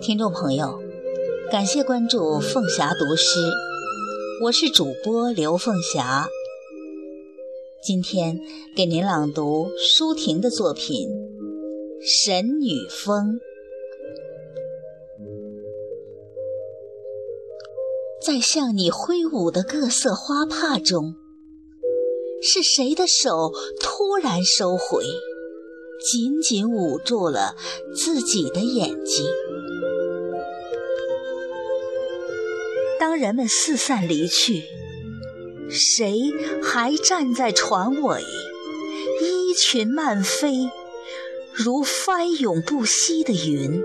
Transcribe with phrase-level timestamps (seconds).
[0.00, 0.78] 听众朋友，
[1.50, 3.40] 感谢关注凤霞读诗，
[4.42, 6.28] 我是主播刘凤霞。
[7.82, 8.38] 今天
[8.76, 11.08] 给您朗读舒婷的作品
[12.00, 13.26] 《神女峰》。
[18.22, 21.14] 在向你挥舞的各色花帕中，
[22.46, 25.02] 是谁的手突然收回，
[25.98, 27.56] 紧紧捂住了
[27.96, 29.24] 自己的眼睛？
[33.00, 34.62] 当人们四散离去，
[35.70, 36.14] 谁
[36.62, 38.20] 还站在船尾，
[39.22, 40.70] 衣裙漫飞，
[41.54, 43.82] 如翻涌不息的云？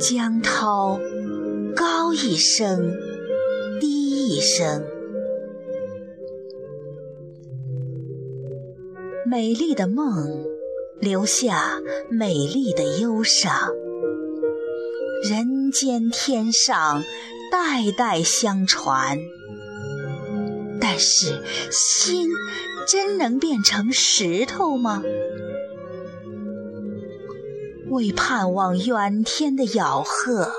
[0.00, 0.98] 江涛
[1.76, 2.96] 高一声，
[4.34, 4.82] 一声，
[9.26, 10.46] 美丽的梦
[10.98, 13.52] 留下美丽的忧伤，
[15.28, 17.04] 人间天上
[17.50, 19.18] 代代相传。
[20.80, 22.30] 但是心
[22.88, 25.02] 真能变成石头吗？
[27.92, 30.50] 为盼望远天的咬鹤，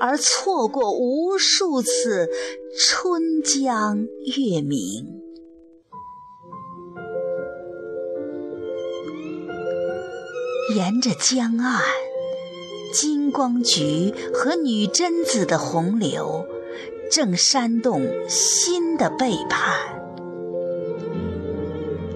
[0.00, 2.28] 而错过无数次
[2.76, 3.98] 春江
[4.36, 5.06] 月明。
[10.74, 11.80] 沿着江岸，
[12.92, 16.44] 金光菊和女贞子的洪流，
[17.10, 19.78] 正煽动新的背叛。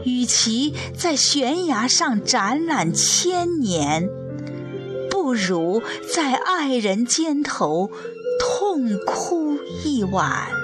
[0.05, 4.24] 与其在悬崖上展览千年。
[5.35, 5.83] 不如
[6.15, 7.91] 在爱人肩头
[8.39, 10.64] 痛哭一晚。